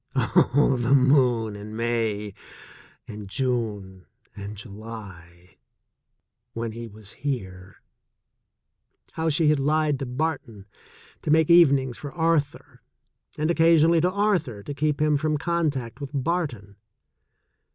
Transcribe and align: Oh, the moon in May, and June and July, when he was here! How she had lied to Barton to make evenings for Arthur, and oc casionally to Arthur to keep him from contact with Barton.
Oh, 0.15 0.77
the 0.81 0.95
moon 0.95 1.55
in 1.55 1.75
May, 1.75 2.33
and 3.07 3.29
June 3.29 4.07
and 4.35 4.57
July, 4.57 5.57
when 6.53 6.71
he 6.71 6.87
was 6.87 7.11
here! 7.11 7.83
How 9.11 9.29
she 9.29 9.49
had 9.49 9.59
lied 9.59 9.99
to 9.99 10.07
Barton 10.07 10.65
to 11.21 11.29
make 11.29 11.51
evenings 11.51 11.99
for 11.99 12.11
Arthur, 12.13 12.81
and 13.37 13.51
oc 13.51 13.57
casionally 13.57 14.01
to 14.01 14.11
Arthur 14.11 14.63
to 14.63 14.73
keep 14.73 14.99
him 14.99 15.17
from 15.17 15.37
contact 15.37 16.01
with 16.01 16.09
Barton. 16.15 16.77